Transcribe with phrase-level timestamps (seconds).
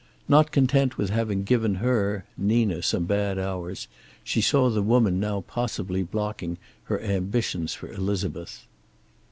[0.27, 3.87] Not content with having given her, Nina, some bad hours,
[4.23, 8.65] she saw the woman now possibly blocking her ambitions for Elizabeth.